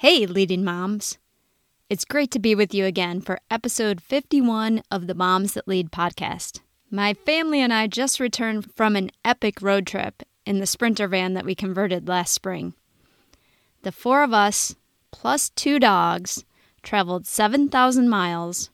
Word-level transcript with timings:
Hey, 0.00 0.26
leading 0.26 0.62
moms. 0.62 1.18
It's 1.90 2.04
great 2.04 2.30
to 2.30 2.38
be 2.38 2.54
with 2.54 2.72
you 2.72 2.84
again 2.84 3.20
for 3.20 3.40
episode 3.50 4.00
51 4.00 4.80
of 4.92 5.08
the 5.08 5.14
Moms 5.14 5.54
That 5.54 5.66
Lead 5.66 5.90
podcast. 5.90 6.60
My 6.88 7.14
family 7.14 7.60
and 7.60 7.72
I 7.72 7.88
just 7.88 8.20
returned 8.20 8.72
from 8.76 8.94
an 8.94 9.10
epic 9.24 9.60
road 9.60 9.88
trip 9.88 10.22
in 10.46 10.60
the 10.60 10.66
Sprinter 10.66 11.08
van 11.08 11.34
that 11.34 11.44
we 11.44 11.56
converted 11.56 12.06
last 12.06 12.32
spring. 12.32 12.74
The 13.82 13.90
four 13.90 14.22
of 14.22 14.32
us, 14.32 14.76
plus 15.10 15.48
two 15.50 15.80
dogs, 15.80 16.44
traveled 16.84 17.26
7,000 17.26 18.08
miles, 18.08 18.70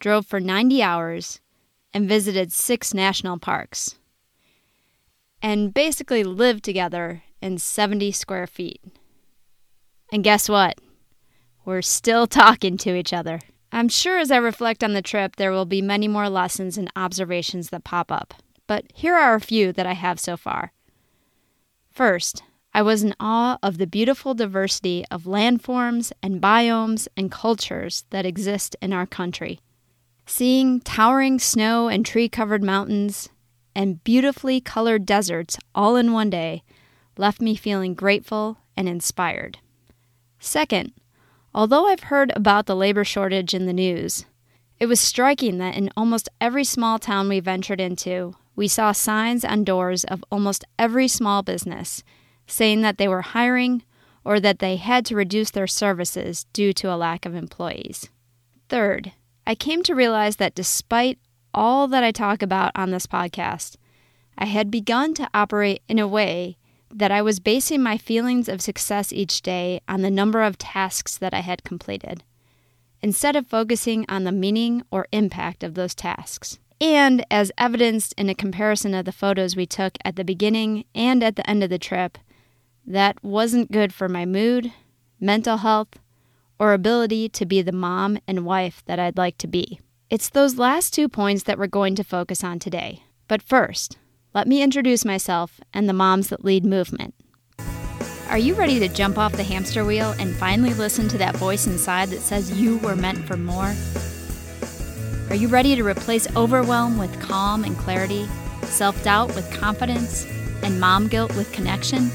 drove 0.00 0.24
for 0.24 0.40
90 0.40 0.82
hours, 0.82 1.42
and 1.92 2.08
visited 2.08 2.50
six 2.50 2.94
national 2.94 3.38
parks. 3.38 3.96
And 5.42 5.74
basically 5.74 6.24
lived 6.24 6.64
together 6.64 7.24
in 7.42 7.58
70 7.58 8.10
square 8.12 8.46
feet. 8.46 8.80
And 10.12 10.22
guess 10.22 10.46
what? 10.46 10.78
We're 11.64 11.82
still 11.82 12.26
talking 12.26 12.76
to 12.78 12.94
each 12.94 13.14
other. 13.14 13.40
I'm 13.72 13.88
sure 13.88 14.18
as 14.18 14.30
I 14.30 14.36
reflect 14.36 14.84
on 14.84 14.92
the 14.92 15.00
trip, 15.00 15.36
there 15.36 15.50
will 15.50 15.64
be 15.64 15.80
many 15.80 16.06
more 16.06 16.28
lessons 16.28 16.76
and 16.76 16.92
observations 16.94 17.70
that 17.70 17.84
pop 17.84 18.12
up, 18.12 18.34
but 18.66 18.84
here 18.92 19.14
are 19.14 19.34
a 19.34 19.40
few 19.40 19.72
that 19.72 19.86
I 19.86 19.94
have 19.94 20.20
so 20.20 20.36
far. 20.36 20.72
First, 21.90 22.42
I 22.74 22.82
was 22.82 23.02
in 23.02 23.14
awe 23.18 23.58
of 23.62 23.78
the 23.78 23.86
beautiful 23.86 24.34
diversity 24.34 25.04
of 25.10 25.22
landforms 25.22 26.12
and 26.22 26.42
biomes 26.42 27.08
and 27.16 27.30
cultures 27.30 28.04
that 28.10 28.26
exist 28.26 28.76
in 28.82 28.92
our 28.92 29.06
country. 29.06 29.60
Seeing 30.26 30.80
towering 30.80 31.38
snow 31.38 31.88
and 31.88 32.04
tree 32.04 32.28
covered 32.28 32.62
mountains 32.62 33.30
and 33.74 34.04
beautifully 34.04 34.60
colored 34.60 35.06
deserts 35.06 35.58
all 35.74 35.96
in 35.96 36.12
one 36.12 36.28
day 36.28 36.62
left 37.16 37.40
me 37.40 37.56
feeling 37.56 37.94
grateful 37.94 38.58
and 38.76 38.88
inspired. 38.88 39.58
Second, 40.44 40.92
although 41.54 41.86
I've 41.86 42.10
heard 42.10 42.32
about 42.34 42.66
the 42.66 42.74
labor 42.74 43.04
shortage 43.04 43.54
in 43.54 43.66
the 43.66 43.72
news, 43.72 44.26
it 44.80 44.86
was 44.86 44.98
striking 44.98 45.58
that 45.58 45.76
in 45.76 45.88
almost 45.96 46.28
every 46.40 46.64
small 46.64 46.98
town 46.98 47.28
we 47.28 47.38
ventured 47.38 47.80
into, 47.80 48.34
we 48.56 48.66
saw 48.66 48.90
signs 48.90 49.44
on 49.44 49.62
doors 49.62 50.02
of 50.02 50.24
almost 50.32 50.64
every 50.80 51.06
small 51.06 51.44
business 51.44 52.02
saying 52.48 52.82
that 52.82 52.98
they 52.98 53.06
were 53.06 53.22
hiring 53.22 53.84
or 54.24 54.40
that 54.40 54.58
they 54.58 54.74
had 54.74 55.06
to 55.06 55.14
reduce 55.14 55.52
their 55.52 55.68
services 55.68 56.44
due 56.52 56.72
to 56.72 56.92
a 56.92 56.98
lack 56.98 57.24
of 57.24 57.36
employees. 57.36 58.10
Third, 58.68 59.12
I 59.46 59.54
came 59.54 59.84
to 59.84 59.94
realize 59.94 60.36
that 60.36 60.56
despite 60.56 61.20
all 61.54 61.86
that 61.86 62.02
I 62.02 62.10
talk 62.10 62.42
about 62.42 62.72
on 62.74 62.90
this 62.90 63.06
podcast, 63.06 63.76
I 64.36 64.46
had 64.46 64.72
begun 64.72 65.14
to 65.14 65.30
operate 65.32 65.82
in 65.88 66.00
a 66.00 66.08
way 66.08 66.56
that 66.92 67.10
I 67.10 67.22
was 67.22 67.40
basing 67.40 67.82
my 67.82 67.96
feelings 67.96 68.48
of 68.48 68.60
success 68.60 69.12
each 69.12 69.42
day 69.42 69.80
on 69.88 70.02
the 70.02 70.10
number 70.10 70.42
of 70.42 70.58
tasks 70.58 71.16
that 71.18 71.34
I 71.34 71.40
had 71.40 71.64
completed, 71.64 72.22
instead 73.00 73.34
of 73.34 73.46
focusing 73.46 74.04
on 74.08 74.24
the 74.24 74.32
meaning 74.32 74.82
or 74.90 75.06
impact 75.10 75.64
of 75.64 75.74
those 75.74 75.94
tasks. 75.94 76.58
And 76.80 77.24
as 77.30 77.52
evidenced 77.56 78.12
in 78.18 78.28
a 78.28 78.34
comparison 78.34 78.94
of 78.94 79.04
the 79.04 79.12
photos 79.12 79.56
we 79.56 79.66
took 79.66 79.96
at 80.04 80.16
the 80.16 80.24
beginning 80.24 80.84
and 80.94 81.22
at 81.22 81.36
the 81.36 81.48
end 81.48 81.62
of 81.62 81.70
the 81.70 81.78
trip, 81.78 82.18
that 82.84 83.22
wasn't 83.22 83.70
good 83.70 83.94
for 83.94 84.08
my 84.08 84.26
mood, 84.26 84.72
mental 85.20 85.58
health, 85.58 86.00
or 86.58 86.72
ability 86.72 87.28
to 87.28 87.46
be 87.46 87.62
the 87.62 87.72
mom 87.72 88.18
and 88.26 88.44
wife 88.44 88.82
that 88.86 88.98
I'd 88.98 89.16
like 89.16 89.38
to 89.38 89.46
be. 89.46 89.80
It's 90.10 90.28
those 90.28 90.58
last 90.58 90.92
two 90.92 91.08
points 91.08 91.44
that 91.44 91.58
we're 91.58 91.68
going 91.68 91.94
to 91.94 92.04
focus 92.04 92.44
on 92.44 92.58
today. 92.58 93.02
But 93.28 93.42
first, 93.42 93.96
let 94.34 94.48
me 94.48 94.62
introduce 94.62 95.04
myself 95.04 95.60
and 95.74 95.86
the 95.86 95.92
Moms 95.92 96.28
That 96.28 96.42
Lead 96.42 96.64
movement. 96.64 97.14
Are 98.30 98.38
you 98.38 98.54
ready 98.54 98.78
to 98.78 98.88
jump 98.88 99.18
off 99.18 99.32
the 99.32 99.42
hamster 99.42 99.84
wheel 99.84 100.14
and 100.18 100.34
finally 100.34 100.72
listen 100.72 101.06
to 101.08 101.18
that 101.18 101.36
voice 101.36 101.66
inside 101.66 102.08
that 102.08 102.20
says 102.20 102.58
you 102.58 102.78
were 102.78 102.96
meant 102.96 103.26
for 103.26 103.36
more? 103.36 103.74
Are 105.28 105.34
you 105.34 105.48
ready 105.48 105.76
to 105.76 105.84
replace 105.84 106.34
overwhelm 106.34 106.96
with 106.96 107.20
calm 107.20 107.62
and 107.64 107.76
clarity, 107.76 108.26
self 108.62 109.02
doubt 109.04 109.34
with 109.34 109.52
confidence, 109.52 110.26
and 110.62 110.80
mom 110.80 111.08
guilt 111.08 111.36
with 111.36 111.52
connection? 111.52 112.10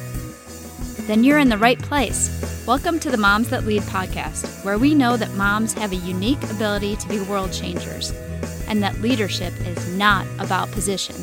Then 1.06 1.24
you're 1.24 1.40
in 1.40 1.50
the 1.50 1.58
right 1.58 1.80
place. 1.80 2.34
Welcome 2.66 3.00
to 3.02 3.12
the 3.12 3.18
Moms 3.18 3.50
That 3.50 3.66
Lead 3.66 3.84
podcast, 3.84 4.66
where 4.66 4.80
we 4.80 4.96
know 4.96 5.18
that 5.18 5.34
moms 5.36 5.74
have 5.74 5.92
a 5.92 5.98
unique 5.98 6.42
ability 6.50 6.96
to 6.96 7.08
be 7.08 7.20
world 7.22 7.54
changers, 7.54 8.12
and 8.68 8.82
that 8.82 9.00
leadership 9.02 9.54
is 9.68 9.96
not 9.96 10.26
about 10.40 10.72
position 10.72 11.16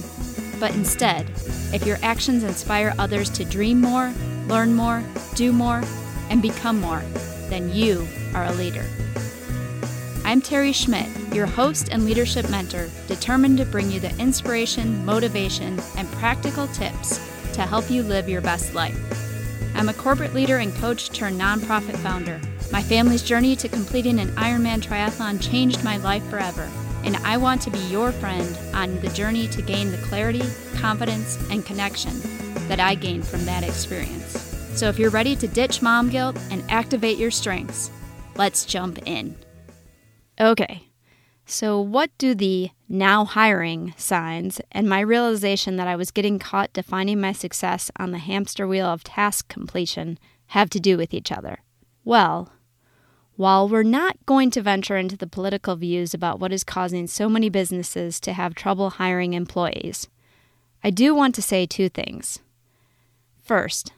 but 0.64 0.74
instead, 0.76 1.28
if 1.74 1.84
your 1.84 1.98
actions 2.00 2.42
inspire 2.42 2.94
others 2.98 3.28
to 3.28 3.44
dream 3.44 3.82
more, 3.82 4.14
learn 4.48 4.72
more, 4.74 5.04
do 5.34 5.52
more, 5.52 5.82
and 6.30 6.40
become 6.40 6.80
more, 6.80 7.02
then 7.50 7.70
you 7.70 8.08
are 8.34 8.46
a 8.46 8.52
leader. 8.52 8.86
I'm 10.24 10.40
Teri 10.40 10.74
Schmidt, 10.74 11.34
your 11.34 11.44
host 11.44 11.90
and 11.90 12.06
leadership 12.06 12.48
mentor, 12.48 12.88
determined 13.08 13.58
to 13.58 13.66
bring 13.66 13.90
you 13.90 14.00
the 14.00 14.18
inspiration, 14.18 15.04
motivation, 15.04 15.78
and 15.98 16.10
practical 16.12 16.66
tips 16.68 17.18
to 17.52 17.60
help 17.60 17.90
you 17.90 18.02
live 18.02 18.26
your 18.26 18.40
best 18.40 18.72
life. 18.72 18.98
I'm 19.74 19.90
a 19.90 19.92
corporate 19.92 20.32
leader 20.32 20.56
and 20.56 20.74
coach 20.76 21.10
turned 21.10 21.38
nonprofit 21.38 21.98
founder. 21.98 22.40
My 22.72 22.82
family's 22.82 23.22
journey 23.22 23.54
to 23.56 23.68
completing 23.68 24.18
an 24.18 24.28
Ironman 24.28 24.80
triathlon 24.80 25.42
changed 25.42 25.84
my 25.84 25.98
life 25.98 26.26
forever 26.30 26.70
and 27.04 27.16
I 27.18 27.36
want 27.36 27.62
to 27.62 27.70
be 27.70 27.78
your 27.78 28.12
friend 28.12 28.58
on 28.74 29.00
the 29.00 29.08
journey 29.10 29.48
to 29.48 29.62
gain 29.62 29.90
the 29.90 29.98
clarity, 29.98 30.42
confidence, 30.76 31.38
and 31.50 31.64
connection 31.64 32.12
that 32.68 32.80
I 32.80 32.94
gained 32.94 33.26
from 33.26 33.44
that 33.44 33.62
experience. 33.62 34.40
So 34.74 34.88
if 34.88 34.98
you're 34.98 35.10
ready 35.10 35.36
to 35.36 35.46
ditch 35.46 35.82
mom 35.82 36.10
guilt 36.10 36.36
and 36.50 36.64
activate 36.68 37.18
your 37.18 37.30
strengths, 37.30 37.90
let's 38.36 38.64
jump 38.64 38.98
in. 39.06 39.36
Okay, 40.40 40.88
so 41.46 41.80
what 41.80 42.10
do 42.18 42.34
the 42.34 42.70
now 42.88 43.24
hiring 43.24 43.94
signs 43.96 44.60
and 44.72 44.88
my 44.88 45.00
realization 45.00 45.76
that 45.76 45.86
I 45.86 45.96
was 45.96 46.10
getting 46.10 46.38
caught 46.38 46.72
defining 46.72 47.20
my 47.20 47.32
success 47.32 47.90
on 47.96 48.10
the 48.10 48.18
hamster 48.18 48.66
wheel 48.66 48.86
of 48.86 49.04
task 49.04 49.48
completion 49.48 50.18
have 50.48 50.70
to 50.70 50.80
do 50.80 50.96
with 50.96 51.12
each 51.12 51.30
other? 51.30 51.58
Well, 52.04 52.50
while 53.36 53.68
we're 53.68 53.82
not 53.82 54.16
going 54.26 54.50
to 54.52 54.62
venture 54.62 54.96
into 54.96 55.16
the 55.16 55.26
political 55.26 55.76
views 55.76 56.14
about 56.14 56.38
what 56.38 56.52
is 56.52 56.64
causing 56.64 57.06
so 57.06 57.28
many 57.28 57.48
businesses 57.48 58.20
to 58.20 58.32
have 58.32 58.54
trouble 58.54 58.90
hiring 58.90 59.32
employees, 59.32 60.08
I 60.82 60.90
do 60.90 61.14
want 61.14 61.34
to 61.36 61.42
say 61.42 61.66
two 61.66 61.88
things. 61.88 62.40
First, 63.42 63.92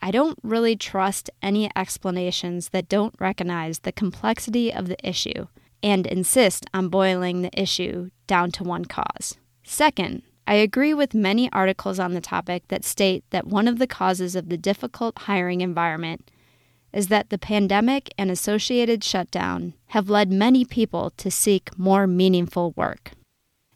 I 0.00 0.10
don't 0.10 0.38
really 0.42 0.76
trust 0.76 1.30
any 1.40 1.70
explanations 1.76 2.70
that 2.70 2.88
don't 2.88 3.14
recognize 3.18 3.80
the 3.80 3.92
complexity 3.92 4.72
of 4.72 4.88
the 4.88 5.08
issue 5.08 5.46
and 5.82 6.06
insist 6.06 6.66
on 6.74 6.88
boiling 6.88 7.42
the 7.42 7.60
issue 7.60 8.10
down 8.26 8.50
to 8.52 8.64
one 8.64 8.84
cause. 8.84 9.36
Second, 9.62 10.22
I 10.46 10.54
agree 10.54 10.92
with 10.92 11.14
many 11.14 11.50
articles 11.52 11.98
on 11.98 12.14
the 12.14 12.20
topic 12.20 12.66
that 12.68 12.84
state 12.84 13.24
that 13.30 13.46
one 13.46 13.68
of 13.68 13.78
the 13.78 13.86
causes 13.86 14.34
of 14.34 14.48
the 14.48 14.56
difficult 14.56 15.16
hiring 15.20 15.60
environment 15.60 16.30
is 16.92 17.08
that 17.08 17.30
the 17.30 17.38
pandemic 17.38 18.12
and 18.18 18.30
associated 18.30 19.02
shutdown 19.02 19.74
have 19.88 20.10
led 20.10 20.30
many 20.30 20.64
people 20.64 21.10
to 21.16 21.30
seek 21.30 21.76
more 21.78 22.06
meaningful 22.06 22.72
work. 22.76 23.12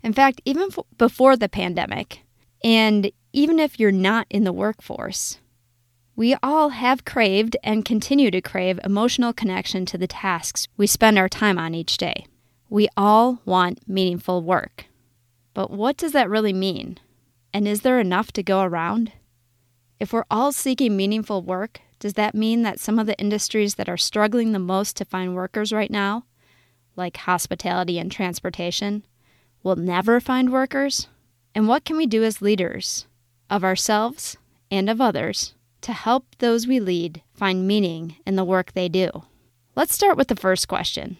In 0.02 0.12
fact, 0.12 0.40
even 0.44 0.68
f- 0.70 0.84
before 0.98 1.36
the 1.36 1.48
pandemic, 1.48 2.20
and 2.62 3.10
even 3.32 3.58
if 3.58 3.80
you're 3.80 3.92
not 3.92 4.26
in 4.30 4.44
the 4.44 4.52
workforce, 4.52 5.38
we 6.14 6.34
all 6.42 6.70
have 6.70 7.04
craved 7.04 7.56
and 7.62 7.84
continue 7.84 8.30
to 8.30 8.40
crave 8.40 8.80
emotional 8.84 9.32
connection 9.32 9.84
to 9.86 9.98
the 9.98 10.06
tasks 10.06 10.66
we 10.76 10.86
spend 10.86 11.18
our 11.18 11.28
time 11.28 11.58
on 11.58 11.74
each 11.74 11.98
day. 11.98 12.26
We 12.68 12.88
all 12.96 13.40
want 13.44 13.86
meaningful 13.88 14.42
work. 14.42 14.86
But 15.52 15.70
what 15.70 15.96
does 15.96 16.12
that 16.12 16.30
really 16.30 16.52
mean? 16.52 16.98
And 17.52 17.68
is 17.68 17.82
there 17.82 18.00
enough 18.00 18.32
to 18.32 18.42
go 18.42 18.62
around? 18.62 19.12
If 20.00 20.12
we're 20.12 20.24
all 20.30 20.52
seeking 20.52 20.96
meaningful 20.96 21.42
work, 21.42 21.80
does 21.98 22.14
that 22.14 22.34
mean 22.34 22.62
that 22.62 22.80
some 22.80 22.98
of 22.98 23.06
the 23.06 23.18
industries 23.18 23.76
that 23.76 23.88
are 23.88 23.96
struggling 23.96 24.52
the 24.52 24.58
most 24.58 24.96
to 24.96 25.04
find 25.04 25.34
workers 25.34 25.72
right 25.72 25.90
now, 25.90 26.24
like 26.94 27.16
hospitality 27.16 27.98
and 27.98 28.12
transportation, 28.12 29.04
will 29.62 29.76
never 29.76 30.20
find 30.20 30.52
workers? 30.52 31.08
And 31.54 31.68
what 31.68 31.84
can 31.84 31.96
we 31.96 32.06
do 32.06 32.22
as 32.22 32.42
leaders 32.42 33.06
of 33.48 33.64
ourselves 33.64 34.36
and 34.70 34.90
of 34.90 35.00
others 35.00 35.54
to 35.80 35.92
help 35.92 36.26
those 36.38 36.66
we 36.66 36.80
lead 36.80 37.22
find 37.32 37.66
meaning 37.66 38.16
in 38.26 38.36
the 38.36 38.44
work 38.44 38.72
they 38.72 38.88
do? 38.88 39.08
Let's 39.74 39.94
start 39.94 40.16
with 40.16 40.28
the 40.28 40.36
first 40.36 40.68
question 40.68 41.16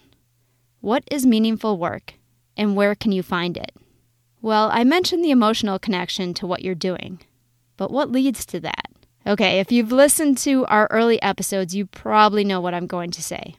What 0.79 1.03
is 1.09 1.25
meaningful 1.25 1.77
work, 1.77 2.13
and 2.55 2.75
where 2.75 2.95
can 2.95 3.11
you 3.11 3.23
find 3.23 3.57
it? 3.57 3.71
Well, 4.41 4.69
I 4.71 4.83
mentioned 4.83 5.23
the 5.23 5.31
emotional 5.31 5.79
connection 5.79 6.33
to 6.35 6.47
what 6.47 6.61
you're 6.61 6.75
doing, 6.75 7.19
but 7.77 7.91
what 7.91 8.11
leads 8.11 8.45
to 8.47 8.59
that? 8.59 8.91
Okay, 9.27 9.59
if 9.59 9.73
you've 9.73 9.91
listened 9.91 10.37
to 10.37 10.65
our 10.67 10.87
early 10.89 11.21
episodes, 11.21 11.75
you 11.75 11.85
probably 11.85 12.45
know 12.45 12.61
what 12.61 12.73
I'm 12.73 12.87
going 12.87 13.11
to 13.11 13.21
say. 13.21 13.55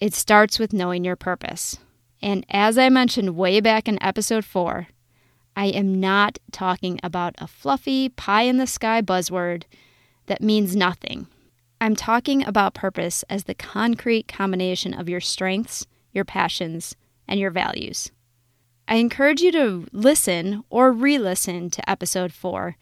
It 0.00 0.14
starts 0.14 0.58
with 0.58 0.72
knowing 0.72 1.04
your 1.04 1.14
purpose. 1.14 1.78
And 2.20 2.44
as 2.50 2.76
I 2.76 2.88
mentioned 2.88 3.36
way 3.36 3.60
back 3.60 3.86
in 3.86 4.02
episode 4.02 4.44
4, 4.44 4.88
I 5.54 5.66
am 5.66 6.00
not 6.00 6.40
talking 6.50 6.98
about 7.04 7.36
a 7.38 7.46
fluffy, 7.46 8.08
pie 8.08 8.42
in 8.42 8.56
the 8.56 8.66
sky 8.66 9.00
buzzword 9.00 9.62
that 10.26 10.42
means 10.42 10.74
nothing. 10.74 11.28
I'm 11.80 11.94
talking 11.94 12.44
about 12.44 12.74
purpose 12.74 13.22
as 13.30 13.44
the 13.44 13.54
concrete 13.54 14.26
combination 14.26 14.92
of 14.92 15.08
your 15.08 15.20
strengths, 15.20 15.86
your 16.12 16.24
passions, 16.24 16.96
and 17.28 17.38
your 17.38 17.52
values. 17.52 18.10
I 18.88 18.96
encourage 18.96 19.40
you 19.40 19.52
to 19.52 19.86
listen 19.92 20.64
or 20.68 20.90
re 20.90 21.16
listen 21.16 21.70
to 21.70 21.88
episode 21.88 22.32
4 22.32 22.76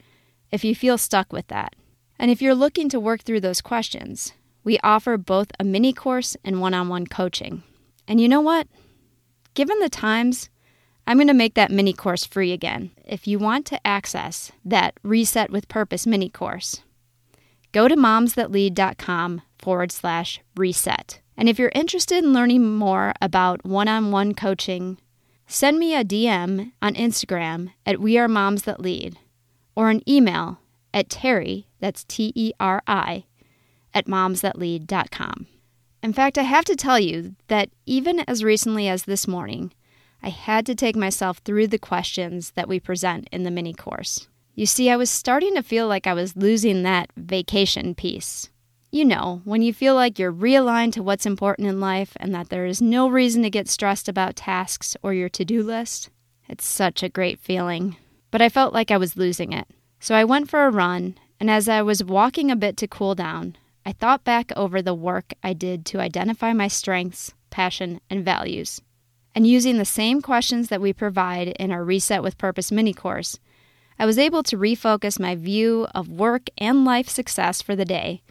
if 0.51 0.65
you 0.65 0.75
feel 0.75 0.97
stuck 0.97 1.31
with 1.31 1.49
that. 1.49 1.75
And 2.19 2.31
if 2.31 2.41
you're 2.41 2.55
looking 2.55 2.89
to 2.91 3.01
work 3.01 3.23
through 3.23 3.41
those 3.41 3.61
questions, 3.61 4.33
we 4.63 4.79
offer 4.83 5.17
both 5.17 5.49
a 5.59 5.65
mini 5.65 5.93
course 5.93 6.37
and 6.45 6.61
one 6.61 6.75
on 6.75 6.89
one 6.89 7.07
coaching. 7.07 7.63
And 8.09 8.21
you 8.21 8.29
know 8.29 8.41
what? 8.41 8.67
Given 9.55 9.79
the 9.81 9.89
times, 9.89 10.49
I'm 11.07 11.19
going 11.19 11.29
to 11.29 11.35
make 11.35 11.55
that 11.55 11.71
mini 11.71 11.93
course 11.93 12.25
free 12.25 12.53
again. 12.53 12.91
If 13.05 13.27
you 13.27 13.39
want 13.39 13.67
to 13.67 13.87
access 13.87 14.51
that 14.65 14.99
Reset 15.03 15.51
with 15.51 15.69
Purpose 15.69 16.07
mini 16.07 16.31
course, 16.31 16.81
go 17.73 17.89
to 17.89 17.97
momsthatlead.com 17.97 19.43
forward 19.59 19.93
slash 19.93 20.41
reset. 20.57 21.21
And 21.37 21.49
if 21.49 21.59
you're 21.59 21.73
interested 21.75 22.25
in 22.25 22.33
learning 22.33 22.77
more 22.77 23.13
about 23.21 23.65
one 23.65 23.89
on 23.89 24.13
one 24.13 24.35
coaching, 24.35 24.99
send 25.47 25.79
me 25.79 25.95
a 25.95 26.05
DM 26.05 26.73
on 26.81 26.95
Instagram 26.95 27.73
at 27.85 28.01
We 28.01 28.17
Are 28.19 28.29
Moms 28.29 28.63
That 28.63 28.81
Lead 28.81 29.19
or 29.75 29.91
an 29.91 30.09
email 30.09 30.59
at 30.93 31.09
Teri, 31.09 31.65
that's 31.85 32.05
T 32.05 32.33
E 32.35 32.53
R 32.59 32.83
I, 32.87 33.25
at 33.93 34.07
momsthatlead.com. 34.07 35.47
In 36.03 36.13
fact, 36.15 36.39
I 36.39 36.43
have 36.43 36.65
to 36.65 36.77
tell 36.77 36.99
you 36.99 37.35
that 37.49 37.69
even 37.85 38.21
as 38.21 38.43
recently 38.43 38.89
as 38.89 39.03
this 39.03 39.29
morning, 39.29 39.71
I 40.23 40.31
had 40.31 40.65
to 40.65 40.75
take 40.75 40.97
myself 40.97 41.39
through 41.45 41.67
the 41.67 41.79
questions 41.79 42.53
that 42.53 42.69
we 42.69 42.81
present 42.81 43.29
in 43.31 43.43
the 43.43 43.51
mini 43.51 43.75
course. 43.75 44.29
You 44.55 44.65
see, 44.65 44.89
I 44.89 44.97
was 44.97 45.11
starting 45.11 45.57
to 45.57 45.63
feel 45.63 45.87
like 45.87 46.07
I 46.07 46.15
was 46.15 46.39
losing 46.39 46.85
that 46.85 47.11
vacation 47.19 47.95
piece. 47.95 48.49
You 48.91 49.05
know, 49.05 49.43
when 49.45 49.61
you 49.61 49.75
feel 49.75 49.95
like 49.95 50.19
you're 50.19 50.33
realigned 50.33 50.95
to 50.95 51.03
what's 51.03 51.27
important 51.27 51.69
in 51.69 51.81
life 51.81 52.17
and 52.17 52.35
that 52.35 52.49
there 52.49 52.65
is 52.65 52.81
no 52.81 53.09
reason 53.11 53.43
to 53.43 53.51
get 53.51 53.69
stressed 53.69 54.09
about 54.09 54.37
tasks 54.37 54.97
or 55.03 55.13
your 55.13 55.29
to 55.29 55.45
do 55.45 55.63
list. 55.63 56.09
It's 56.49 56.67
such 56.67 57.03
a 57.03 57.11
great 57.11 57.41
feeling. 57.41 57.97
But 58.31 58.41
I 58.41 58.49
felt 58.49 58.73
like 58.73 58.91
I 58.91 58.97
was 58.97 59.19
losing 59.19 59.53
it. 59.53 59.67
So 60.01 60.15
I 60.15 60.25
went 60.25 60.49
for 60.49 60.65
a 60.65 60.71
run, 60.71 61.19
and 61.45 61.51
as 61.51 61.69
I 61.69 61.83
was 61.83 62.03
walking 62.03 62.51
a 62.51 62.57
bit 62.57 62.79
to 62.79 62.89
cool 62.89 63.15
down, 63.15 63.59
I 63.85 63.93
thought 63.93 64.25
back 64.25 64.51
over 64.57 64.81
the 64.81 64.95
work 64.95 65.35
I 65.43 65.53
did 65.53 65.85
to 65.85 66.01
identify 66.01 66.55
my 66.55 66.69
strengths, 66.69 67.35
passion, 67.51 68.01
and 68.09 68.25
values. 68.25 68.81
And 69.35 69.47
using 69.47 69.77
the 69.77 69.85
same 69.85 70.23
questions 70.23 70.71
that 70.71 70.81
we 70.81 70.95
provide 70.95 71.49
in 71.49 71.71
our 71.71 71.85
Reset 71.85 72.23
with 72.23 72.39
Purpose 72.39 72.73
mini 72.73 72.95
course, 72.95 73.39
I 73.99 74.07
was 74.07 74.17
able 74.17 74.43
to 74.43 74.57
refocus 74.57 75.21
my 75.21 75.35
view 75.35 75.87
of 75.95 76.09
work 76.09 76.49
and 76.57 76.87
life 76.87 77.11
success 77.11 77.61
for 77.61 77.77
the 77.77 77.85
day 77.85 78.23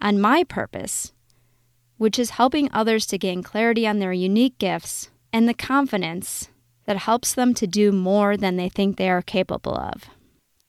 on 0.00 0.20
my 0.20 0.44
purpose, 0.44 1.12
which 1.96 2.16
is 2.16 2.30
helping 2.30 2.70
others 2.72 3.06
to 3.06 3.18
gain 3.18 3.42
clarity 3.42 3.88
on 3.88 3.98
their 3.98 4.12
unique 4.12 4.56
gifts 4.58 5.10
and 5.32 5.48
the 5.48 5.52
confidence 5.52 6.48
that 6.84 6.96
helps 6.96 7.34
them 7.34 7.54
to 7.54 7.66
do 7.66 7.90
more 7.90 8.36
than 8.36 8.56
they 8.56 8.68
think 8.68 8.98
they 8.98 9.10
are 9.10 9.20
capable 9.20 9.74
of. 9.74 10.08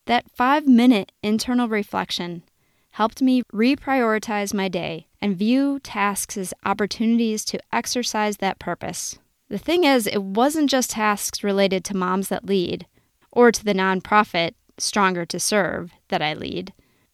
That 0.06 0.32
five 0.32 0.68
minute 0.68 1.12
internal 1.22 1.68
reflection 1.68 2.44
helped 2.92 3.22
me 3.22 3.44
reprioritize 3.54 4.54
my 4.54 4.68
day 4.68 5.08
and 5.22 5.38
view 5.38 5.80
tasks 5.80 6.38
as 6.38 6.54
opportunities 6.66 7.46
to 7.46 7.60
exercise 7.72 8.38
that 8.38 8.60
purpose. 8.60 9.20
The 9.50 9.58
thing 9.58 9.84
is, 9.84 10.08
it 10.08 10.24
wasn't 10.24 10.70
just 10.70 10.92
tasks 10.92 11.44
related 11.44 11.84
to 11.86 11.98
Moms 11.98 12.30
That 12.30 12.46
Lead 12.46 12.88
or 13.32 13.52
to 13.52 13.64
the 13.64 13.74
nonprofit 13.74 14.54
Stronger 14.78 15.26
to 15.26 15.40
Serve 15.40 15.92
that 16.10 16.22
I 16.22 16.34
lead. 16.34 16.74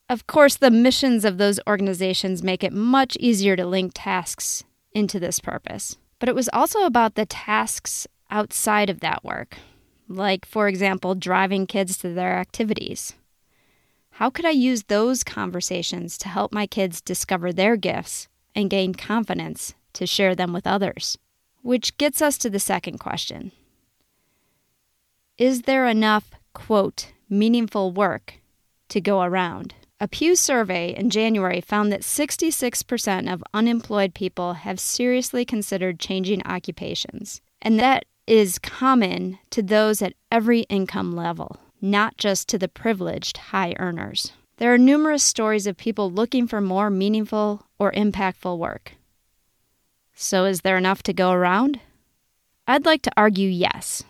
Of 0.10 0.26
course, 0.26 0.56
the 0.56 0.72
missions 0.72 1.26
of 1.26 1.38
those 1.38 1.60
organizations 1.68 2.42
make 2.42 2.64
it 2.64 2.72
much 2.72 3.18
easier 3.20 3.56
to 3.58 3.66
link 3.66 3.92
tasks 3.94 4.64
into 4.94 5.20
this 5.20 5.40
purpose. 5.40 5.98
But 6.20 6.30
it 6.30 6.36
was 6.36 6.50
also 6.54 6.86
about 6.86 7.16
the 7.16 7.26
tasks 7.26 8.08
outside 8.30 8.90
of 8.90 9.02
that 9.02 9.24
work, 9.24 9.58
like, 10.08 10.46
for 10.46 10.68
example, 10.68 11.16
driving 11.16 11.68
kids 11.68 11.98
to 11.98 12.14
their 12.14 12.38
activities. 12.38 13.14
How 14.12 14.30
could 14.30 14.46
I 14.46 14.52
use 14.52 14.84
those 14.84 15.24
conversations 15.24 16.18
to 16.20 16.30
help 16.30 16.52
my 16.52 16.66
kids 16.66 17.02
discover 17.02 17.54
their 17.54 17.76
gifts 17.76 18.28
and 18.56 18.70
gain 18.70 18.96
confidence 18.96 19.76
to 19.94 20.08
share 20.08 20.36
them 20.36 20.54
with 20.54 20.66
others? 20.66 21.18
Which 21.62 21.98
gets 21.98 22.22
us 22.22 22.38
to 22.40 22.50
the 22.50 22.60
second 22.60 22.98
question 23.00 23.52
Is 25.38 25.64
there 25.64 25.86
enough, 25.86 26.32
quote, 26.54 27.12
meaningful 27.30 27.92
work 27.92 28.36
to 28.90 29.02
go 29.02 29.22
around? 29.22 29.76
A 30.00 30.08
Pew 30.08 30.36
survey 30.36 30.96
in 30.96 31.10
January 31.10 31.60
found 31.60 31.92
that 31.92 32.02
66% 32.02 33.34
of 33.34 33.44
unemployed 33.54 34.14
people 34.14 34.54
have 34.54 34.80
seriously 34.80 35.44
considered 35.44 36.00
changing 36.00 36.46
occupations, 36.46 37.42
and 37.62 37.80
that 37.80 38.06
is 38.28 38.60
common 38.60 39.40
to 39.50 39.64
those 39.64 40.02
at 40.02 40.14
every 40.32 40.62
income 40.62 41.16
level, 41.16 41.58
not 41.82 42.18
just 42.18 42.50
to 42.50 42.58
the 42.58 42.68
privileged 42.68 43.38
high 43.38 43.74
earners. 43.80 44.34
There 44.58 44.74
are 44.74 44.78
numerous 44.78 45.24
stories 45.24 45.66
of 45.66 45.78
people 45.78 46.12
looking 46.12 46.48
for 46.48 46.60
more 46.60 46.90
meaningful 46.90 47.66
or 47.80 47.92
impactful 47.94 48.58
work. 48.58 48.94
So, 50.14 50.46
is 50.46 50.62
there 50.62 50.78
enough 50.78 51.04
to 51.04 51.14
go 51.14 51.32
around? 51.32 51.80
I'd 52.68 52.86
like 52.86 53.04
to 53.04 53.12
argue 53.16 53.50
yes. 53.50 54.04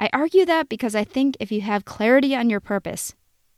I 0.00 0.08
argue 0.12 0.46
that 0.46 0.68
because 0.68 0.94
I 0.94 1.04
think 1.04 1.36
if 1.40 1.50
you 1.50 1.60
have 1.62 1.84
clarity 1.84 2.34
on 2.34 2.48
your 2.48 2.60
purpose, 2.60 3.14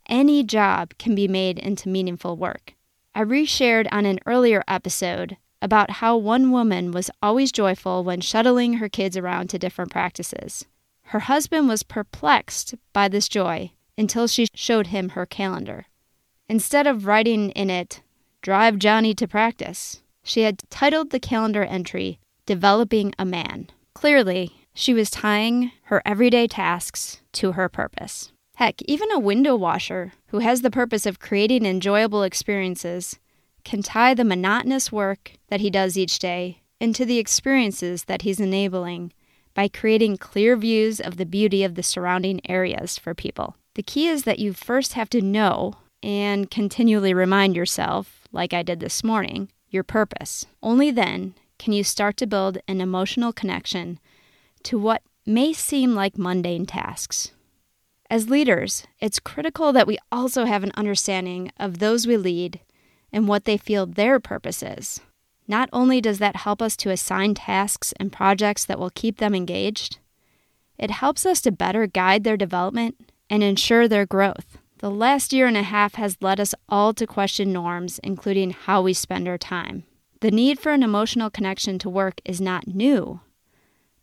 any 0.09 0.43
job 0.43 0.97
can 0.97 1.13
be 1.13 1.27
made 1.27 1.59
into 1.59 1.87
meaningful 1.87 2.35
work. 2.35 2.73
I 3.13 3.23
reshared 3.23 3.87
on 3.91 4.05
an 4.05 4.19
earlier 4.25 4.63
episode 4.67 5.37
about 5.61 5.91
how 5.91 6.17
one 6.17 6.51
woman 6.51 6.91
was 6.91 7.11
always 7.21 7.51
joyful 7.51 8.03
when 8.03 8.21
shuttling 8.21 8.73
her 8.73 8.89
kids 8.89 9.15
around 9.15 9.49
to 9.49 9.59
different 9.59 9.91
practices. 9.91 10.65
Her 11.03 11.19
husband 11.19 11.67
was 11.67 11.83
perplexed 11.83 12.75
by 12.93 13.07
this 13.07 13.27
joy 13.27 13.71
until 13.97 14.27
she 14.27 14.47
showed 14.53 14.87
him 14.87 15.09
her 15.09 15.25
calendar. 15.25 15.85
Instead 16.49 16.87
of 16.87 17.05
writing 17.05 17.51
in 17.51 17.69
it, 17.69 18.01
Drive 18.41 18.79
Johnny 18.79 19.13
to 19.13 19.27
practice, 19.27 20.01
she 20.23 20.41
had 20.41 20.63
titled 20.69 21.11
the 21.11 21.19
calendar 21.19 21.63
entry, 21.63 22.19
Developing 22.45 23.13
a 23.19 23.25
Man. 23.25 23.67
Clearly, 23.93 24.67
she 24.73 24.93
was 24.93 25.09
tying 25.09 25.71
her 25.83 26.01
everyday 26.05 26.47
tasks 26.47 27.21
to 27.33 27.53
her 27.53 27.69
purpose. 27.69 28.31
Heck, 28.55 28.81
even 28.83 29.11
a 29.11 29.19
window 29.19 29.55
washer 29.55 30.13
who 30.27 30.39
has 30.39 30.61
the 30.61 30.71
purpose 30.71 31.05
of 31.05 31.19
creating 31.19 31.65
enjoyable 31.65 32.23
experiences 32.23 33.19
can 33.63 33.81
tie 33.81 34.13
the 34.13 34.23
monotonous 34.23 34.91
work 34.91 35.33
that 35.49 35.61
he 35.61 35.69
does 35.69 35.97
each 35.97 36.19
day 36.19 36.61
into 36.79 37.05
the 37.05 37.19
experiences 37.19 38.05
that 38.05 38.23
he's 38.23 38.39
enabling 38.39 39.13
by 39.53 39.67
creating 39.67 40.17
clear 40.17 40.55
views 40.55 40.99
of 40.99 41.17
the 41.17 41.25
beauty 41.25 41.63
of 41.63 41.75
the 41.75 41.83
surrounding 41.83 42.41
areas 42.49 42.97
for 42.97 43.13
people. 43.13 43.55
The 43.75 43.83
key 43.83 44.07
is 44.07 44.23
that 44.23 44.39
you 44.39 44.53
first 44.53 44.93
have 44.93 45.09
to 45.11 45.21
know 45.21 45.75
and 46.01 46.49
continually 46.49 47.13
remind 47.13 47.55
yourself, 47.55 48.27
like 48.31 48.53
I 48.53 48.63
did 48.63 48.79
this 48.79 49.03
morning, 49.03 49.49
your 49.69 49.83
purpose. 49.83 50.45
Only 50.63 50.91
then 50.91 51.35
can 51.59 51.73
you 51.73 51.83
start 51.83 52.17
to 52.17 52.27
build 52.27 52.57
an 52.67 52.81
emotional 52.81 53.31
connection 53.31 53.99
to 54.63 54.79
what 54.79 55.03
may 55.25 55.53
seem 55.53 55.93
like 55.93 56.17
mundane 56.17 56.65
tasks. 56.65 57.31
As 58.09 58.29
leaders, 58.29 58.85
it's 58.99 59.19
critical 59.19 59.71
that 59.71 59.87
we 59.87 59.97
also 60.11 60.45
have 60.45 60.63
an 60.63 60.73
understanding 60.75 61.51
of 61.57 61.79
those 61.79 62.07
we 62.07 62.17
lead 62.17 62.59
and 63.11 63.27
what 63.27 63.45
they 63.45 63.57
feel 63.57 63.85
their 63.85 64.19
purpose 64.19 64.63
is. 64.63 65.01
Not 65.47 65.69
only 65.73 65.99
does 65.99 66.19
that 66.19 66.37
help 66.37 66.61
us 66.61 66.77
to 66.77 66.91
assign 66.91 67.33
tasks 67.33 67.93
and 67.99 68.11
projects 68.11 68.63
that 68.65 68.79
will 68.79 68.91
keep 68.91 69.17
them 69.17 69.35
engaged, 69.35 69.99
it 70.77 70.91
helps 70.91 71.25
us 71.25 71.41
to 71.41 71.51
better 71.51 71.87
guide 71.87 72.23
their 72.23 72.37
development 72.37 72.95
and 73.29 73.43
ensure 73.43 73.87
their 73.87 74.05
growth. 74.05 74.57
The 74.79 74.89
last 74.89 75.31
year 75.31 75.47
and 75.47 75.57
a 75.57 75.63
half 75.63 75.95
has 75.95 76.17
led 76.21 76.39
us 76.39 76.55
all 76.67 76.93
to 76.93 77.05
question 77.05 77.53
norms, 77.53 77.99
including 78.03 78.51
how 78.51 78.81
we 78.81 78.93
spend 78.93 79.27
our 79.27 79.37
time. 79.37 79.83
The 80.21 80.31
need 80.31 80.59
for 80.59 80.71
an 80.71 80.83
emotional 80.83 81.29
connection 81.29 81.77
to 81.79 81.89
work 81.89 82.21
is 82.25 82.41
not 82.41 82.67
new, 82.67 83.19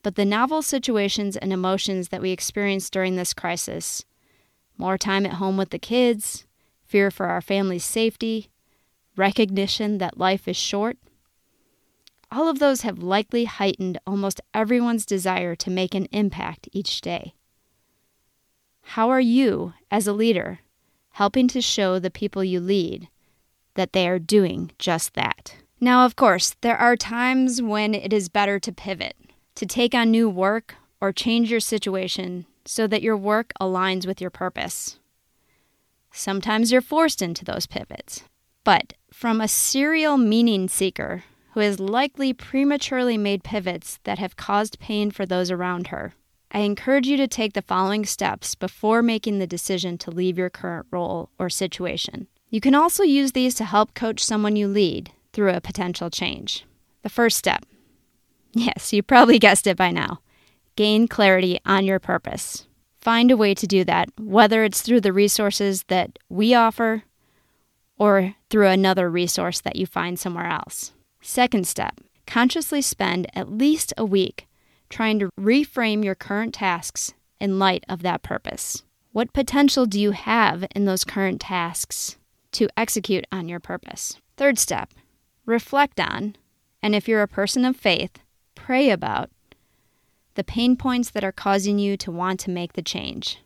but 0.03 0.15
the 0.15 0.25
novel 0.25 0.63
situations 0.63 1.37
and 1.37 1.53
emotions 1.53 2.09
that 2.09 2.21
we 2.23 2.31
experience 2.31 2.91
during 2.91 3.17
this 3.17 3.35
crisis 3.35 4.05
more 4.79 4.97
time 4.97 5.27
at 5.27 5.35
home 5.35 5.57
with 5.57 5.71
the 5.71 5.79
kids, 5.79 6.47
fear 6.85 7.11
for 7.11 7.27
our 7.27 7.41
family's 7.41 7.85
safety, 7.85 8.49
recognition 9.19 9.99
that 9.99 10.19
life 10.19 10.49
is 10.49 10.57
short. 10.57 10.97
All 12.31 12.49
of 12.49 12.59
those 12.59 12.83
have 12.83 12.99
likely 13.03 13.45
heightened 13.45 13.99
almost 14.07 14.41
everyone's 14.55 15.07
desire 15.07 15.55
to 15.57 15.71
make 15.71 15.95
an 15.95 16.07
impact 16.13 16.69
each 16.73 17.01
day. 17.01 17.35
How 18.83 19.11
are 19.11 19.21
you, 19.21 19.75
as 19.91 20.07
a 20.07 20.13
leader, 20.13 20.61
helping 21.13 21.49
to 21.49 21.61
show 21.61 21.99
the 21.99 22.11
people 22.11 22.45
you 22.45 22.61
lead 22.61 23.09
that 23.75 23.93
they 23.93 24.09
are 24.09 24.19
doing 24.19 24.71
just 24.79 25.15
that? 25.15 25.57
Now, 25.81 26.05
of 26.05 26.17
course, 26.17 26.57
there 26.61 26.77
are 26.77 26.97
times 26.97 27.63
when 27.63 27.95
it 27.95 28.13
is 28.13 28.29
better 28.29 28.59
to 28.61 28.73
pivot, 28.73 29.17
to 29.55 29.67
take 29.67 29.95
on 29.95 30.11
new 30.11 30.29
work, 30.29 30.75
or 31.01 31.13
change 31.13 31.51
your 31.51 31.61
situation 31.61 32.47
so 32.65 32.87
that 32.87 33.03
your 33.03 33.17
work 33.17 33.53
aligns 33.61 34.07
with 34.07 34.21
your 34.21 34.31
purpose. 34.31 34.99
Sometimes 36.11 36.73
you're 36.73 36.81
forced 36.81 37.23
into 37.23 37.45
those 37.45 37.67
pivots. 37.67 38.25
But 38.69 38.93
from 39.11 39.41
a 39.41 39.49
serial 39.49 40.19
meaning 40.19 40.69
seeker 40.69 41.25
who 41.53 41.61
has 41.61 41.81
likely 41.81 42.35
prematurely 42.35 43.17
made 43.17 43.43
pivots 43.43 43.99
that 44.05 44.19
have 44.19 44.37
caused 44.37 44.79
pain 44.79 45.11
for 45.11 45.25
those 45.25 45.51
around 45.51 45.87
her. 45.87 46.13
I 46.53 46.59
encourage 46.59 47.07
you 47.07 47.17
to 47.17 47.27
take 47.27 47.55
the 47.55 47.63
following 47.63 48.05
steps 48.05 48.55
before 48.55 49.01
making 49.01 49.39
the 49.39 49.47
decision 49.47 49.97
to 49.97 50.11
leave 50.11 50.37
your 50.37 50.51
current 50.51 50.87
role 50.91 51.31
or 51.39 51.49
situation. 51.49 52.27
You 52.51 52.61
can 52.61 52.75
also 52.75 53.05
use 53.05 53.33
these 53.33 53.55
to 53.55 53.65
help 53.65 53.95
coach 53.95 54.23
someone 54.23 54.55
you 54.55 54.69
lead 54.69 55.13
through 55.33 55.55
a 55.55 55.63
potential 55.63 56.11
change. 56.11 56.67
The 57.01 57.09
first 57.09 57.39
step 57.39 57.65
yes, 58.53 58.93
you 58.93 59.03
probably 59.03 59.39
guessed 59.39 59.67
it 59.67 59.79
by 59.79 59.93
now 59.93 60.21
gain 60.77 61.09
clarity 61.09 61.59
on 61.65 61.87
your 61.87 62.01
purpose. 62.01 62.67
Find 63.01 63.31
a 63.31 63.37
way 63.39 63.55
to 63.55 63.67
do 63.67 63.83
that, 63.85 64.11
whether 64.21 64.63
it's 64.63 64.83
through 64.83 65.01
the 65.01 65.15
resources 65.15 65.85
that 65.85 66.19
we 66.29 66.53
offer 66.53 67.05
or 67.99 68.35
through 68.49 68.69
another 68.69 69.11
resource 69.11 69.61
that 69.61 69.77
you 69.77 69.87
find 69.87 70.19
somewhere 70.19 70.47
else. 70.47 70.93
Second 71.21 71.67
step 71.67 72.01
consciously 72.27 72.81
spend 72.81 73.27
at 73.35 73.51
least 73.51 73.93
a 73.97 74.05
week 74.05 74.47
trying 74.89 75.19
to 75.19 75.31
reframe 75.39 76.05
your 76.05 76.15
current 76.15 76.55
tasks 76.55 77.13
in 77.41 77.59
light 77.59 77.85
of 77.89 78.03
that 78.03 78.23
purpose. 78.23 78.83
What 79.13 79.33
potential 79.33 79.87
do 79.87 80.01
you 80.01 80.13
have 80.13 80.65
in 80.75 80.85
those 80.85 81.05
current 81.05 81.41
tasks 81.41 82.17
to 82.53 82.69
execute 82.77 83.27
on 83.33 83.49
your 83.49 83.61
purpose? 83.61 84.17
Third 84.37 84.59
step 84.59 84.91
reflect 85.47 85.99
on, 85.99 86.37
and 86.83 86.95
if 86.95 87.09
you're 87.09 87.23
a 87.23 87.29
person 87.29 87.65
of 87.65 87.75
faith, 87.75 88.19
pray 88.55 88.91
about 88.91 89.31
the 90.35 90.45
pain 90.45 90.77
points 90.77 91.11
that 91.11 91.25
are 91.25 91.33
causing 91.33 91.79
you 91.79 91.97
to 91.97 92.13
want 92.13 92.39
to 92.41 92.51
make 92.51 92.75
the 92.75 92.83
change. 92.83 93.39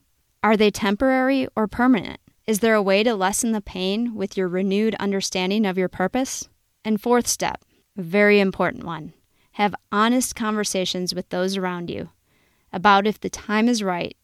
Are 0.42 0.56
they 0.56 0.70
temporary 0.70 1.46
or 1.54 1.68
permanent? 1.68 2.20
Is 2.44 2.58
there 2.58 2.74
a 2.74 2.82
way 2.82 3.04
to 3.04 3.14
lessen 3.14 3.52
the 3.52 3.60
pain 3.60 4.14
with 4.16 4.36
your 4.36 4.48
renewed 4.48 4.96
understanding 4.96 5.64
of 5.64 5.78
your 5.78 5.88
purpose? 5.88 6.48
And 6.84 7.00
fourth 7.00 7.28
step, 7.28 7.64
very 7.96 8.40
important 8.40 8.84
one 8.84 9.12
have 9.56 9.74
honest 9.92 10.34
conversations 10.34 11.14
with 11.14 11.28
those 11.28 11.56
around 11.56 11.90
you 11.90 12.08
about 12.72 13.06
if 13.06 13.20
the 13.20 13.28
time 13.28 13.68
is 13.68 13.82
right 13.82 14.16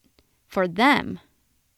for 0.47 0.67
them 0.67 1.21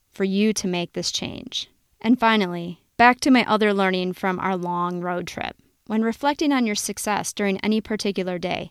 for 0.08 0.24
you 0.24 0.52
to 0.52 0.68
make 0.68 0.92
this 0.92 1.10
change. 1.10 1.68
And 2.00 2.18
finally, 2.18 2.80
back 2.96 3.20
to 3.20 3.30
my 3.30 3.44
other 3.46 3.74
learning 3.74 4.12
from 4.12 4.38
our 4.38 4.56
long 4.56 5.00
road 5.00 5.26
trip. 5.26 5.56
When 5.88 6.02
reflecting 6.02 6.52
on 6.52 6.64
your 6.64 6.76
success 6.76 7.32
during 7.32 7.58
any 7.58 7.80
particular 7.80 8.38
day, 8.38 8.70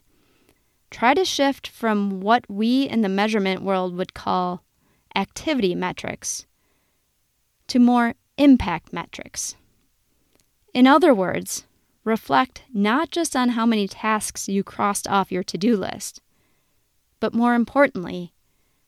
try 0.90 1.14
to 1.14 1.26
shift 1.26 1.68
from 1.68 2.22
what 2.22 2.46
we 2.50 2.84
in 2.84 3.02
the 3.02 3.10
measurement 3.10 3.62
world 3.62 3.96
would 3.96 4.14
call 4.14 4.64
activity 5.16 5.76
metrics 5.76 6.46
to 7.70 7.80
more 7.80 8.16
impact 8.38 8.92
metrics. 8.94 9.56
In 10.74 10.88
other 10.88 11.14
words, 11.14 11.66
reflect 12.04 12.64
not 12.74 13.12
just 13.12 13.36
on 13.36 13.50
how 13.50 13.66
many 13.66 13.88
tasks 13.88 14.48
you 14.48 14.64
crossed 14.64 15.08
off 15.08 15.32
your 15.32 15.44
to 15.44 15.58
do 15.58 15.76
list, 15.76 16.22
but 17.20 17.34
more 17.34 17.54
importantly, 17.54 18.34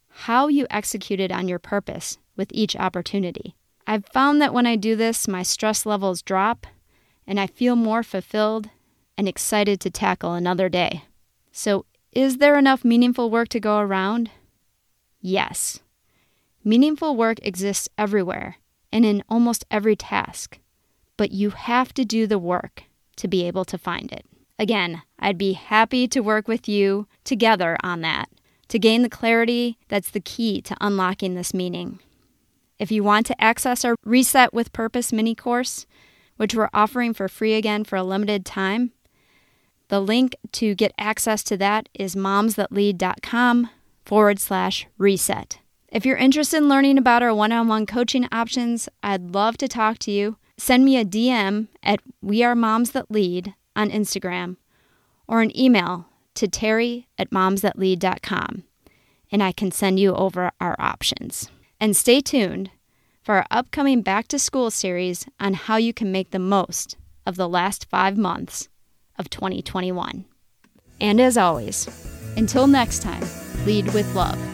how 0.09 0.47
you 0.47 0.67
executed 0.69 1.31
on 1.31 1.47
your 1.47 1.59
purpose 1.59 2.17
with 2.35 2.49
each 2.51 2.75
opportunity. 2.75 3.55
I've 3.87 4.05
found 4.07 4.41
that 4.41 4.53
when 4.53 4.65
I 4.65 4.75
do 4.75 4.95
this, 4.95 5.27
my 5.27 5.43
stress 5.43 5.85
levels 5.85 6.21
drop 6.21 6.67
and 7.27 7.39
I 7.39 7.47
feel 7.47 7.75
more 7.75 8.03
fulfilled 8.03 8.69
and 9.17 9.27
excited 9.27 9.79
to 9.81 9.89
tackle 9.89 10.33
another 10.33 10.69
day. 10.69 11.03
So, 11.51 11.85
is 12.11 12.37
there 12.37 12.57
enough 12.57 12.83
meaningful 12.83 13.29
work 13.29 13.47
to 13.49 13.59
go 13.59 13.79
around? 13.79 14.29
Yes. 15.21 15.79
Meaningful 16.63 17.15
work 17.15 17.39
exists 17.41 17.87
everywhere 17.97 18.57
and 18.91 19.05
in 19.05 19.23
almost 19.29 19.65
every 19.71 19.95
task, 19.95 20.59
but 21.17 21.31
you 21.31 21.51
have 21.51 21.93
to 21.93 22.05
do 22.05 22.27
the 22.27 22.39
work 22.39 22.83
to 23.17 23.27
be 23.27 23.45
able 23.45 23.65
to 23.65 23.77
find 23.77 24.11
it. 24.11 24.25
Again, 24.57 25.01
I'd 25.19 25.37
be 25.37 25.53
happy 25.53 26.07
to 26.09 26.19
work 26.21 26.47
with 26.47 26.67
you 26.67 27.07
together 27.23 27.77
on 27.83 28.01
that 28.01 28.29
to 28.67 28.79
gain 28.79 29.01
the 29.01 29.09
clarity 29.09 29.77
that's 29.89 30.11
the 30.11 30.19
key 30.21 30.61
to 30.61 30.77
unlocking 30.79 31.35
this 31.35 31.53
meaning. 31.53 31.99
If 32.79 32.91
you 32.91 33.03
want 33.03 33.25
to 33.27 33.43
access 33.43 33.85
our 33.85 33.95
Reset 34.05 34.53
with 34.53 34.73
Purpose 34.73 35.11
mini 35.11 35.35
course, 35.35 35.85
which 36.37 36.55
we're 36.55 36.69
offering 36.73 37.13
for 37.13 37.27
free 37.27 37.53
again 37.53 37.83
for 37.83 37.95
a 37.95 38.03
limited 38.03 38.45
time, 38.45 38.91
the 39.89 39.99
link 39.99 40.35
to 40.53 40.73
get 40.73 40.93
access 40.97 41.43
to 41.43 41.57
that 41.57 41.89
is 41.93 42.15
momsthatlead.com 42.15 43.69
forward 44.05 44.39
slash 44.39 44.87
reset. 44.97 45.59
If 45.91 46.05
you're 46.05 46.15
interested 46.15 46.57
in 46.57 46.69
learning 46.69 46.97
about 46.97 47.21
our 47.21 47.35
one 47.35 47.51
on 47.51 47.67
one 47.67 47.85
coaching 47.85 48.25
options, 48.31 48.87
I'd 49.03 49.35
love 49.35 49.57
to 49.57 49.67
talk 49.67 49.99
to 49.99 50.11
you 50.11 50.37
send 50.57 50.85
me 50.85 50.95
a 50.95 51.03
DM 51.03 51.67
at 51.81 51.99
We 52.21 52.43
Are 52.43 52.55
Moms 52.55 52.91
That 52.91 53.09
Lead 53.09 53.55
on 53.75 53.89
Instagram 53.89 54.57
or 55.27 55.41
an 55.41 55.57
email 55.57 56.05
to 56.35 56.47
teri 56.47 57.05
at 57.17 57.31
momsthatlead.com 57.31 58.63
and 59.31 59.43
I 59.43 59.51
can 59.51 59.71
send 59.71 59.99
you 59.99 60.13
over 60.13 60.51
our 60.61 60.75
options. 60.77 61.49
And 61.79 61.95
stay 61.95 62.21
tuned 62.21 62.69
for 63.23 63.35
our 63.35 63.45
upcoming 63.49 64.01
back 64.01 64.27
to 64.29 64.39
school 64.39 64.69
series 64.69 65.25
on 65.39 65.55
how 65.55 65.77
you 65.77 65.93
can 65.93 66.11
make 66.11 66.31
the 66.31 66.39
most 66.39 66.95
of 67.25 67.37
the 67.37 67.49
last 67.49 67.89
five 67.89 68.17
months 68.17 68.69
of 69.17 69.29
2021. 69.29 70.25
And 70.99 71.19
as 71.19 71.37
always, 71.37 71.87
until 72.37 72.67
next 72.67 73.01
time, 73.01 73.23
lead 73.65 73.91
with 73.93 74.13
love. 74.13 74.50